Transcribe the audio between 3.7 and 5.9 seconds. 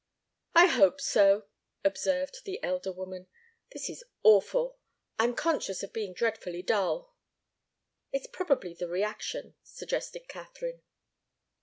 "This is awful. I'm conscious